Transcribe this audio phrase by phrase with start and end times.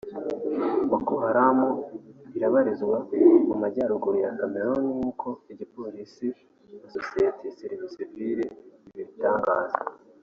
[0.89, 1.87] Boko Haram ubu
[2.37, 3.07] irabarizwa no
[3.47, 6.27] mu majyaruguru ya Cameroun nk’uko igipolisi
[6.79, 7.45] na sosiyete
[7.93, 8.45] sivile
[8.93, 9.79] bibitangaza